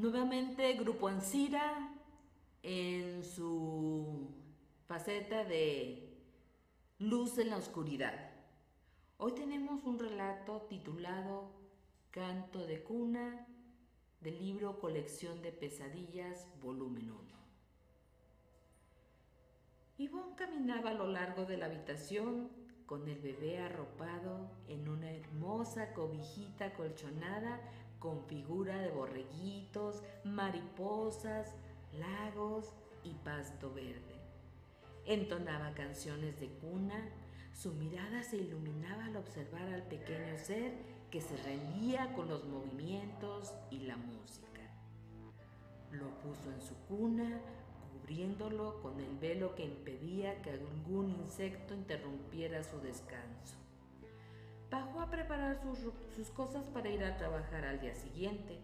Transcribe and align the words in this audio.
Nuevamente 0.00 0.72
Grupo 0.78 1.08
Ansira 1.08 1.94
en 2.62 3.22
su 3.22 4.30
faceta 4.88 5.44
de 5.44 6.16
Luz 6.98 7.36
en 7.36 7.50
la 7.50 7.58
Oscuridad. 7.58 8.30
Hoy 9.18 9.32
tenemos 9.32 9.84
un 9.84 9.98
relato 9.98 10.62
titulado 10.70 11.50
Canto 12.12 12.66
de 12.66 12.82
Cuna 12.82 13.46
del 14.22 14.38
libro 14.38 14.80
Colección 14.80 15.42
de 15.42 15.52
Pesadillas, 15.52 16.46
volumen 16.62 17.10
1. 17.10 17.20
Ivonne 19.98 20.34
caminaba 20.34 20.92
a 20.92 20.94
lo 20.94 21.08
largo 21.08 21.44
de 21.44 21.58
la 21.58 21.66
habitación 21.66 22.48
con 22.90 23.08
el 23.08 23.20
bebé 23.20 23.60
arropado 23.60 24.50
en 24.66 24.88
una 24.88 25.12
hermosa 25.12 25.92
cobijita 25.94 26.74
colchonada 26.74 27.60
con 28.00 28.24
figura 28.24 28.80
de 28.80 28.90
borreguitos, 28.90 30.02
mariposas, 30.24 31.54
lagos 32.00 32.72
y 33.04 33.14
pasto 33.14 33.72
verde. 33.72 34.16
Entonaba 35.06 35.72
canciones 35.72 36.40
de 36.40 36.48
cuna, 36.48 37.08
su 37.52 37.74
mirada 37.74 38.24
se 38.24 38.38
iluminaba 38.38 39.04
al 39.04 39.18
observar 39.18 39.72
al 39.72 39.84
pequeño 39.84 40.36
ser 40.36 40.72
que 41.12 41.20
se 41.20 41.36
rendía 41.44 42.12
con 42.14 42.28
los 42.28 42.44
movimientos 42.44 43.54
y 43.70 43.82
la 43.86 43.98
música. 43.98 44.62
Lo 45.92 46.08
puso 46.18 46.50
en 46.50 46.60
su 46.60 46.74
cuna, 46.88 47.40
cubriéndolo 48.10 48.82
con 48.82 48.98
el 48.98 49.16
velo 49.18 49.54
que 49.54 49.64
impedía 49.64 50.42
que 50.42 50.50
algún 50.50 51.10
insecto 51.10 51.74
interrumpiera 51.74 52.64
su 52.64 52.80
descanso. 52.80 53.54
Bajó 54.68 55.00
a 55.00 55.10
preparar 55.10 55.60
sus, 56.16 56.28
cosas 56.30 56.64
para 56.74 56.88
ir 56.88 57.04
a 57.04 57.16
trabajar 57.16 57.64
al 57.64 57.80
día 57.80 57.94
siguiente. 57.94 58.58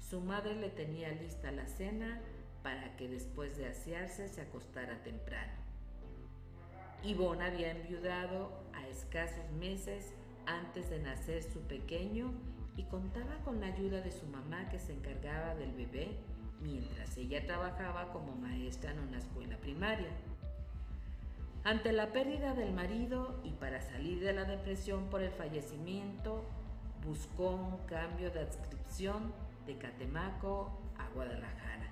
Su 0.00 0.20
madre 0.20 0.56
le 0.56 0.70
tenía 0.70 1.12
lista 1.12 1.52
la 1.52 1.68
cena 1.68 2.20
para 2.64 2.96
que 2.96 3.08
después 3.08 3.56
de 3.56 3.68
asearse 3.68 4.26
se 4.26 4.40
acostara 4.40 5.04
temprano. 5.04 5.52
Ivonne 7.04 7.44
había 7.44 7.70
enviudado 7.70 8.50
a 8.74 8.88
escasos 8.88 9.48
meses 9.60 10.12
antes 10.46 10.90
de 10.90 10.98
nacer 10.98 11.44
su 11.44 11.60
pequeño 11.60 12.32
y 12.76 12.82
contaba 12.84 13.36
con 13.44 13.60
la 13.60 13.68
ayuda 13.68 14.00
de 14.00 14.10
su 14.10 14.26
mamá 14.26 14.68
que 14.68 14.80
se 14.80 14.94
encargaba 14.94 15.54
del 15.54 15.70
bebé 15.74 16.16
mientras 16.60 17.16
ella 17.16 17.44
trabajaba 17.44 18.12
como 18.12 18.34
maestra 18.36 18.92
en 18.92 19.00
una 19.00 19.18
escuela 19.18 19.56
primaria. 19.58 20.10
Ante 21.64 21.92
la 21.92 22.12
pérdida 22.12 22.54
del 22.54 22.72
marido 22.72 23.40
y 23.44 23.50
para 23.50 23.80
salir 23.80 24.20
de 24.20 24.32
la 24.32 24.44
depresión 24.44 25.10
por 25.10 25.22
el 25.22 25.32
fallecimiento, 25.32 26.44
buscó 27.04 27.50
un 27.50 27.86
cambio 27.86 28.30
de 28.30 28.40
adscripción 28.40 29.32
de 29.66 29.76
Catemaco 29.76 30.70
a 30.98 31.08
Guadalajara. 31.14 31.90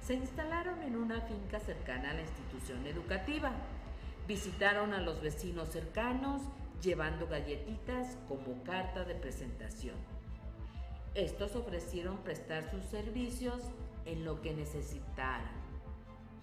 Se 0.00 0.14
instalaron 0.14 0.82
en 0.82 0.96
una 0.96 1.20
finca 1.20 1.58
cercana 1.58 2.10
a 2.10 2.14
la 2.14 2.22
institución 2.22 2.86
educativa. 2.86 3.50
Visitaron 4.28 4.94
a 4.94 5.00
los 5.00 5.20
vecinos 5.20 5.70
cercanos 5.70 6.42
llevando 6.80 7.26
galletitas 7.26 8.16
como 8.28 8.62
carta 8.62 9.04
de 9.04 9.14
presentación. 9.14 10.15
Estos 11.16 11.56
ofrecieron 11.56 12.18
prestar 12.18 12.70
sus 12.70 12.84
servicios 12.84 13.62
en 14.04 14.26
lo 14.26 14.42
que 14.42 14.52
necesitaran 14.52 15.50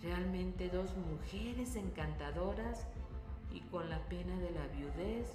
realmente 0.01 0.67
dos 0.67 0.97
mujeres 0.97 1.75
encantadoras 1.75 2.87
y 3.51 3.59
con 3.61 3.87
la 3.91 3.99
pena 4.09 4.35
de 4.39 4.49
la 4.49 4.65
viudez 4.69 5.31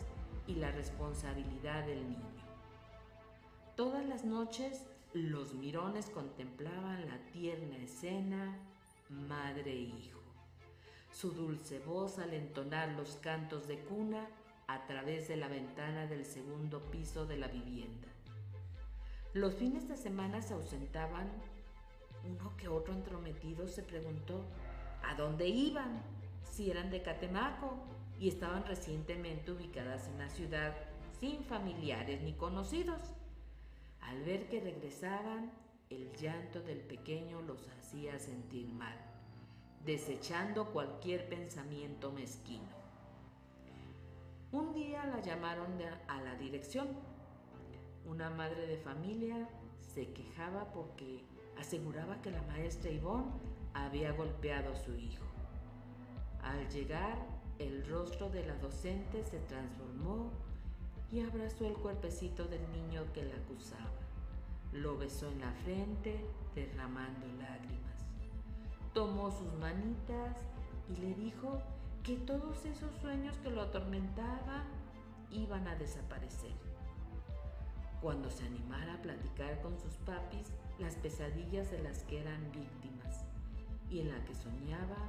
y 0.48 0.56
la 0.56 0.72
responsabilidad 0.72 1.86
del 1.86 2.02
niño. 2.08 2.48
Todas 3.76 4.04
las 4.04 4.24
noches 4.24 4.88
los 5.12 5.54
mirones 5.54 6.06
contemplaban 6.06 7.06
la 7.06 7.18
tierna 7.30 7.76
escena 7.76 8.58
madre 9.08 9.70
e 9.70 9.82
hijo. 9.82 10.18
Su 11.12 11.30
dulce 11.30 11.78
voz 11.78 12.18
al 12.18 12.34
entonar 12.34 12.88
los 12.88 13.14
cantos 13.22 13.68
de 13.68 13.78
cuna 13.84 14.26
a 14.66 14.84
través 14.88 15.28
de 15.28 15.36
la 15.36 15.46
ventana 15.46 16.08
del 16.08 16.26
segundo 16.26 16.90
piso 16.90 17.24
de 17.24 17.36
la 17.36 17.46
vivienda. 17.46 18.08
Los 19.38 19.54
fines 19.54 19.86
de 19.88 19.96
semana 19.96 20.42
se 20.42 20.52
ausentaban 20.52 21.30
uno 22.28 22.56
que 22.56 22.66
otro 22.66 22.92
entrometido 22.92 23.68
se 23.68 23.84
preguntó 23.84 24.42
a 25.04 25.14
dónde 25.14 25.46
iban, 25.46 26.02
si 26.42 26.72
eran 26.72 26.90
de 26.90 27.02
Catemaco 27.02 27.78
y 28.18 28.26
estaban 28.26 28.64
recientemente 28.64 29.52
ubicadas 29.52 30.08
en 30.08 30.18
la 30.18 30.28
ciudad 30.28 30.74
sin 31.20 31.44
familiares 31.44 32.20
ni 32.22 32.32
conocidos. 32.32 33.00
Al 34.00 34.24
ver 34.24 34.48
que 34.48 34.60
regresaban, 34.60 35.52
el 35.88 36.12
llanto 36.16 36.60
del 36.60 36.80
pequeño 36.80 37.40
los 37.40 37.68
hacía 37.68 38.18
sentir 38.18 38.66
mal, 38.66 38.98
desechando 39.84 40.72
cualquier 40.72 41.28
pensamiento 41.28 42.10
mezquino. 42.10 42.66
Un 44.50 44.74
día 44.74 45.06
la 45.06 45.20
llamaron 45.20 45.78
a 46.08 46.22
la 46.22 46.34
dirección. 46.34 46.88
Una 48.08 48.30
madre 48.30 48.66
de 48.66 48.78
familia 48.78 49.46
se 49.80 50.10
quejaba 50.14 50.72
porque 50.72 51.22
aseguraba 51.58 52.22
que 52.22 52.30
la 52.30 52.40
maestra 52.40 52.90
Ivonne 52.90 53.30
había 53.74 54.12
golpeado 54.12 54.72
a 54.72 54.76
su 54.76 54.96
hijo. 54.96 55.26
Al 56.42 56.66
llegar, 56.70 57.18
el 57.58 57.86
rostro 57.86 58.30
de 58.30 58.46
la 58.46 58.54
docente 58.56 59.22
se 59.24 59.40
transformó 59.40 60.30
y 61.12 61.20
abrazó 61.20 61.66
el 61.66 61.74
cuerpecito 61.74 62.46
del 62.46 62.62
niño 62.72 63.04
que 63.12 63.24
la 63.24 63.34
acusaba. 63.34 64.00
Lo 64.72 64.96
besó 64.96 65.28
en 65.28 65.42
la 65.42 65.52
frente, 65.52 66.24
derramando 66.54 67.26
lágrimas. 67.38 68.06
Tomó 68.94 69.30
sus 69.30 69.52
manitas 69.60 70.38
y 70.88 70.96
le 70.96 71.14
dijo 71.14 71.60
que 72.02 72.16
todos 72.16 72.64
esos 72.64 72.94
sueños 73.02 73.36
que 73.42 73.50
lo 73.50 73.60
atormentaban 73.60 74.64
iban 75.30 75.68
a 75.68 75.74
desaparecer 75.74 76.67
cuando 78.00 78.30
se 78.30 78.44
animara 78.44 78.94
a 78.94 79.02
platicar 79.02 79.60
con 79.60 79.78
sus 79.78 79.94
papis 79.98 80.52
las 80.78 80.94
pesadillas 80.96 81.70
de 81.70 81.82
las 81.82 82.04
que 82.04 82.20
eran 82.20 82.50
víctimas 82.52 83.24
y 83.90 84.00
en 84.00 84.10
la 84.10 84.24
que 84.24 84.34
soñaba 84.34 85.08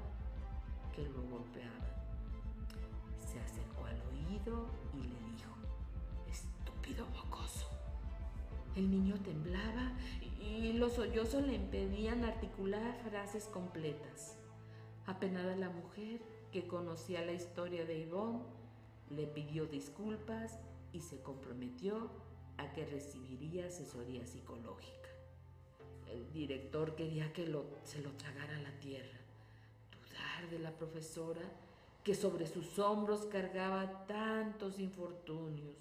que 0.96 1.04
lo 1.04 1.22
golpeaban. 1.24 1.90
Se 3.20 3.40
acercó 3.40 3.86
al 3.86 4.02
oído 4.14 4.68
y 4.94 5.04
le 5.04 5.20
dijo, 5.32 5.54
estúpido 6.28 7.06
mocoso. 7.10 7.70
El 8.76 8.90
niño 8.90 9.16
temblaba 9.24 9.92
y 10.40 10.74
los 10.74 10.94
sollozos 10.94 11.44
le 11.44 11.56
impedían 11.56 12.24
articular 12.24 12.96
frases 13.04 13.46
completas. 13.46 14.38
Apenada 15.06 15.56
la 15.56 15.70
mujer, 15.70 16.22
que 16.52 16.68
conocía 16.68 17.24
la 17.26 17.34
historia 17.34 17.86
de 17.86 18.00
Ivonne, 18.00 18.44
le 19.10 19.28
pidió 19.28 19.66
disculpas 19.66 20.60
y 20.94 21.02
se 21.02 21.22
comprometió 21.22 22.10
a 22.60 22.74
que 22.74 22.86
recibiría 22.86 23.68
asesoría 23.68 24.26
psicológica. 24.26 25.10
El 26.08 26.32
director 26.32 26.96
quería 26.96 27.32
que 27.34 27.46
se 27.84 28.02
lo 28.02 28.12
tragara 28.12 28.60
la 28.60 28.72
tierra, 28.80 29.18
dudar 29.92 30.50
de 30.50 30.60
la 30.60 30.72
profesora 30.72 31.42
que 32.04 32.16
sobre 32.16 32.48
sus 32.48 32.80
hombros 32.80 33.26
cargaba 33.26 34.06
tantos 34.08 34.80
infortunios. 34.80 35.76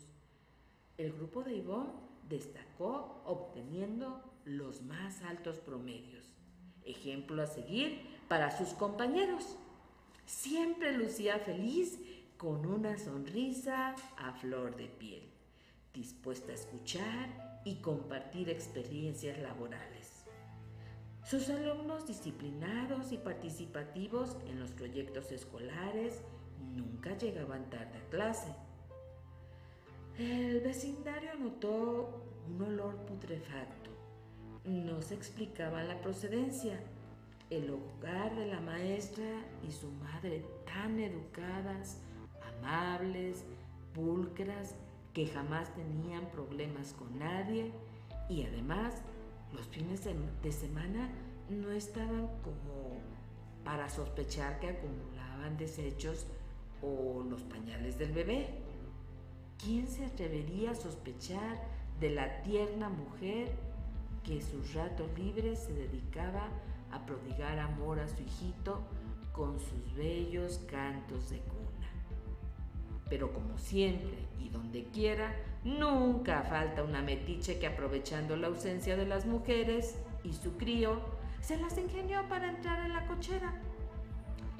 El 0.97 1.12
grupo 1.12 1.43
de 1.43 1.56
Ivonne 1.56 1.93
destacó 2.28 3.22
obteniendo 3.25 4.22
los 4.45 4.83
más 4.83 5.22
altos 5.22 5.59
promedios, 5.59 6.25
ejemplo 6.84 7.43
a 7.43 7.47
seguir 7.47 8.03
para 8.28 8.56
sus 8.56 8.71
compañeros. 8.75 9.56
Siempre 10.27 10.93
lucía 10.93 11.39
feliz 11.39 11.99
con 12.37 12.66
una 12.66 12.99
sonrisa 12.99 13.95
a 14.16 14.33
flor 14.34 14.77
de 14.77 14.87
piel 14.87 15.38
dispuesta 15.98 16.53
a 16.53 16.54
escuchar 16.54 17.60
y 17.64 17.81
compartir 17.81 18.48
experiencias 18.48 19.36
laborales. 19.41 20.24
Sus 21.24 21.50
alumnos 21.50 22.06
disciplinados 22.06 23.10
y 23.10 23.18
participativos 23.18 24.36
en 24.47 24.60
los 24.60 24.71
proyectos 24.71 25.33
escolares 25.33 26.22
nunca 26.77 27.18
llegaban 27.18 27.68
tarde 27.68 27.98
a 27.98 28.10
clase. 28.10 28.54
El 30.18 30.60
vecindario 30.60 31.34
notó 31.34 32.24
un 32.47 32.62
olor 32.62 32.94
putrefacto. 33.04 33.91
No 34.65 35.03
se 35.03 35.15
explicaba 35.15 35.83
la 35.83 36.01
procedencia. 36.01 36.80
El 37.51 37.71
hogar 37.71 38.36
de 38.36 38.47
la 38.47 38.60
maestra 38.60 39.44
y 39.66 39.72
su 39.72 39.91
madre 39.91 40.44
tan 40.65 41.01
educadas, 41.01 41.98
amables, 42.60 43.44
pulcras 43.94 44.77
que 45.18 45.26
jamás 45.26 45.74
tenían 45.74 46.30
problemas 46.30 46.92
con 46.92 47.18
nadie 47.18 47.72
y 48.28 48.44
además 48.44 48.94
los 49.53 49.66
fines 49.66 50.04
de 50.04 50.53
semana 50.53 51.10
no 51.50 51.72
estaban 51.72 52.28
como 52.44 53.00
para 53.65 53.88
sospechar 53.88 54.60
que 54.60 54.68
acumulaban 54.68 55.56
desechos 55.56 56.28
o 56.82 57.24
los 57.28 57.42
pañales 57.42 57.98
del 57.98 58.12
bebé. 58.12 58.47
¿Quién 59.60 59.88
se 59.88 60.06
atrevería 60.06 60.70
a 60.70 60.76
sospechar 60.76 61.65
de 61.98 62.10
la 62.10 62.41
tierna 62.42 62.88
mujer 62.88 63.50
que 64.22 64.41
sus 64.41 64.72
ratos 64.72 65.09
libres 65.18 65.59
se 65.59 65.72
dedicaba 65.72 66.48
a 66.92 67.04
prodigar 67.04 67.59
amor 67.59 67.98
a 67.98 68.06
su 68.06 68.22
hijito 68.22 68.84
con 69.32 69.59
sus 69.59 69.97
bellos 69.97 70.59
cantos 70.70 71.30
de 71.30 71.41
cuna. 71.41 71.58
Pero 73.09 73.33
como 73.33 73.57
siempre 73.59 74.27
y 74.39 74.49
donde 74.49 74.84
quiera, 74.84 75.34
nunca 75.65 76.43
falta 76.43 76.83
una 76.83 77.03
metiche 77.03 77.59
que 77.59 77.66
aprovechando 77.66 78.37
la 78.37 78.49
ausencia 78.49 78.97
de 78.97 79.07
las 79.07 79.27
mujeres 79.27 79.99
y 80.25 80.33
su 80.33 80.57
crío, 80.57 81.01
se 81.41 81.57
las 81.57 81.78
ingenió 81.78 82.28
para 82.28 82.51
entrar 82.51 82.84
en 82.84 82.93
la 82.93 83.07
cochera. 83.07 83.55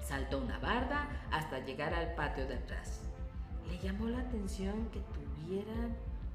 Saltó 0.01 0.39
una 0.39 0.59
barda 0.59 1.09
hasta 1.31 1.59
llegar 1.65 1.93
al 1.93 2.15
patio 2.15 2.47
de 2.47 2.55
atrás. 2.55 3.03
Le 3.69 3.79
llamó 3.79 4.09
la 4.09 4.21
atención 4.21 4.89
que 4.91 5.01
tuvieran 5.01 5.95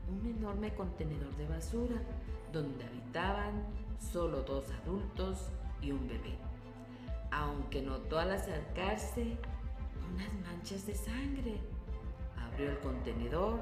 un 0.10 0.26
enorme 0.28 0.74
contenedor 0.76 1.36
de 1.38 1.48
basura 1.48 1.96
donde 2.52 2.86
habitaban 2.86 3.64
solo 4.00 4.44
dos 4.44 4.66
adultos 4.84 5.50
y 5.82 5.92
un 5.92 6.08
bebé, 6.08 6.36
aunque 7.32 7.82
notó 7.82 8.20
al 8.20 8.32
acercarse 8.32 9.38
unas 10.14 10.34
manchas 10.46 10.86
de 10.86 10.94
sangre. 10.94 11.60
Abrió 12.54 12.70
el 12.70 12.78
contenedor, 12.82 13.62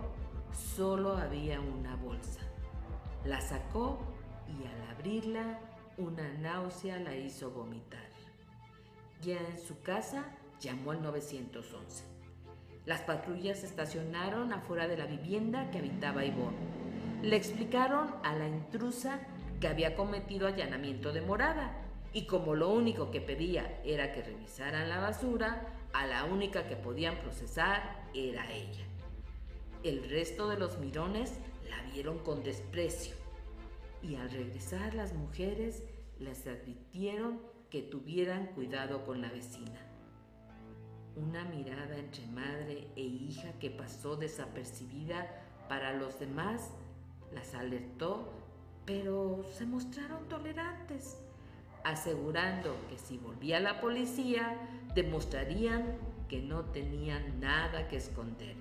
solo 0.75 1.15
había 1.15 1.61
una 1.61 1.95
bolsa. 1.95 2.41
La 3.23 3.39
sacó 3.39 4.01
y 4.49 4.67
al 4.67 4.89
abrirla 4.93 5.59
una 5.97 6.27
náusea 6.33 6.99
la 6.99 7.15
hizo 7.15 7.51
vomitar. 7.51 8.09
Ya 9.21 9.38
en 9.38 9.57
su 9.57 9.81
casa 9.81 10.25
llamó 10.59 10.91
al 10.91 11.01
911. 11.03 12.03
Las 12.85 12.99
patrullas 13.03 13.63
estacionaron 13.63 14.51
afuera 14.51 14.89
de 14.89 14.97
la 14.97 15.05
vivienda 15.05 15.71
que 15.71 15.77
habitaba 15.77 16.25
Ivonne. 16.25 16.57
Le 17.21 17.37
explicaron 17.37 18.13
a 18.23 18.33
la 18.33 18.49
intrusa 18.49 19.21
que 19.61 19.69
había 19.69 19.95
cometido 19.95 20.47
allanamiento 20.47 21.13
de 21.13 21.21
morada 21.21 21.71
y 22.13 22.25
como 22.25 22.55
lo 22.55 22.69
único 22.69 23.11
que 23.11 23.21
pedía 23.21 23.81
era 23.85 24.11
que 24.11 24.21
revisaran 24.21 24.89
la 24.89 24.99
basura, 24.99 25.73
a 25.93 26.05
la 26.07 26.25
única 26.25 26.67
que 26.67 26.75
podían 26.75 27.17
procesar 27.19 28.07
era 28.13 28.51
ella. 28.51 28.85
El 29.83 30.09
resto 30.09 30.47
de 30.49 30.57
los 30.57 30.77
mirones 30.79 31.39
la 31.69 31.81
vieron 31.91 32.19
con 32.19 32.43
desprecio 32.43 33.15
y 34.01 34.15
al 34.15 34.29
regresar 34.29 34.93
las 34.93 35.13
mujeres 35.13 35.83
les 36.19 36.45
advirtieron 36.47 37.39
que 37.69 37.81
tuvieran 37.81 38.47
cuidado 38.47 39.05
con 39.05 39.21
la 39.21 39.31
vecina. 39.31 39.79
Una 41.15 41.43
mirada 41.45 41.97
entre 41.97 42.25
madre 42.27 42.87
e 42.95 43.01
hija 43.01 43.53
que 43.59 43.69
pasó 43.69 44.15
desapercibida 44.15 45.27
para 45.67 45.93
los 45.93 46.19
demás 46.19 46.71
las 47.33 47.53
alertó, 47.53 48.31
pero 48.85 49.43
se 49.51 49.65
mostraron 49.65 50.27
tolerantes, 50.27 51.17
asegurando 51.83 52.75
que 52.89 52.98
si 52.98 53.18
volvía 53.18 53.60
la 53.60 53.81
policía 53.81 54.57
demostrarían 54.94 55.98
que 56.28 56.42
no 56.42 56.66
tenían 56.66 57.39
nada 57.39 57.88
que 57.88 57.98
esconder. 57.98 58.56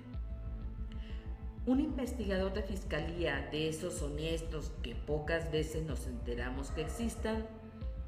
Un 1.65 1.79
investigador 1.79 2.53
de 2.53 2.63
fiscalía 2.63 3.47
de 3.51 3.69
esos 3.69 4.01
honestos 4.01 4.71
que 4.81 4.95
pocas 4.95 5.51
veces 5.51 5.85
nos 5.85 6.07
enteramos 6.07 6.71
que 6.71 6.81
existan, 6.81 7.45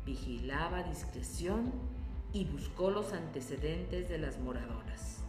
vigilaba 0.05 0.83
discreción 0.83 1.71
y 2.33 2.45
buscó 2.45 2.89
los 2.89 3.13
antecedentes 3.13 4.09
de 4.09 4.17
las 4.17 4.39
moradoras. 4.39 5.23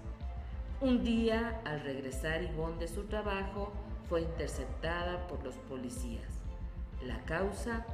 Un 0.81 1.05
día, 1.05 1.61
al 1.65 1.81
regresar 1.81 2.43
Ivonne 2.43 2.79
de 2.79 2.89
su 2.89 3.05
trabajo, 3.05 3.73
fue 4.09 4.23
interceptada 4.23 5.27
por 5.29 5.45
los 5.45 5.55
policías. 5.55 6.29
La 7.05 7.23
causa, 7.25 7.87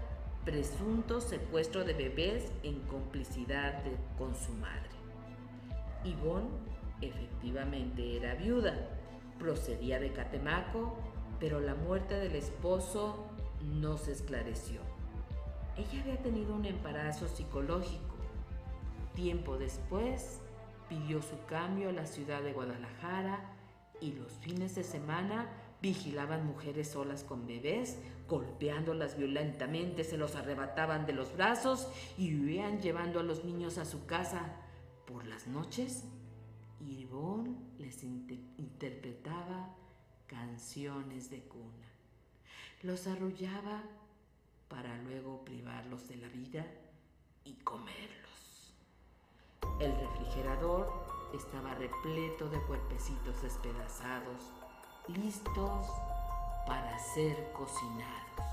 presunto 0.45 1.21
secuestro 1.21 1.85
de 1.85 1.95
bebés 1.95 2.53
en 2.63 2.81
complicidad 2.81 3.83
con 4.19 4.35
su 4.35 4.53
madre. 4.53 4.91
Ivonne 6.05 6.49
efectivamente 7.01 8.17
era 8.17 8.35
viuda 8.35 8.75
procedía 9.41 9.99
de 9.99 10.13
Catemaco, 10.13 10.95
pero 11.41 11.59
la 11.59 11.75
muerte 11.75 12.15
del 12.15 12.37
esposo 12.37 13.27
no 13.65 13.97
se 13.97 14.13
esclareció. 14.13 14.81
Ella 15.77 16.03
había 16.03 16.23
tenido 16.23 16.55
un 16.55 16.67
embarazo 16.67 17.27
psicológico. 17.27 18.17
Tiempo 19.15 19.57
después, 19.57 20.41
pidió 20.89 21.23
su 21.23 21.43
cambio 21.47 21.89
a 21.89 21.93
la 21.93 22.07
ciudad 22.07 22.43
de 22.43 22.53
Guadalajara 22.53 23.41
y 24.01 24.13
los 24.13 24.33
fines 24.41 24.75
de 24.75 24.85
semana 24.85 25.49
vigilaban 25.83 26.47
mujeres 26.47 26.89
solas 26.89 27.25
con 27.25 27.47
bebés, 27.47 27.99
golpeándolas 28.29 29.17
violentamente, 29.17 30.05
se 30.05 30.17
los 30.17 30.37
arrebataban 30.37 31.07
de 31.07 31.13
los 31.13 31.35
brazos 31.37 31.89
y 32.17 32.35
huían 32.35 32.81
llevando 32.81 33.21
a 33.21 33.23
los 33.23 33.45
niños 33.45 33.79
a 33.79 33.85
su 33.85 34.07
casa. 34.07 34.57
Por 35.07 35.27
las 35.27 35.49
noches 35.49 36.05
y 36.81 37.07
les 37.79 38.03
interpretaba 38.05 39.75
canciones 40.27 41.31
de 41.31 41.41
cuna. 41.41 41.89
Los 42.83 43.07
arrullaba 43.07 43.83
para 44.69 44.97
luego 45.03 45.45
privarlos 45.45 46.09
de 46.09 46.17
la 46.17 46.29
vida 46.29 46.67
y 47.45 47.55
comerlos. 47.55 48.75
El 49.81 49.95
refrigerador 49.97 50.91
estaba 51.35 51.75
repleto 51.75 52.49
de 52.49 52.61
cuerpecitos 52.63 53.43
despedazados, 53.43 54.53
listos 55.09 55.87
para 56.67 56.99
ser 56.99 57.53
cocinados. 57.53 58.50